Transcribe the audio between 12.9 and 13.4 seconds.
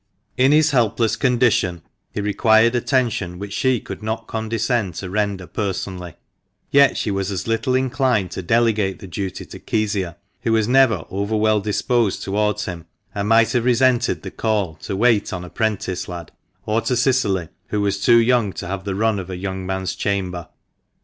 and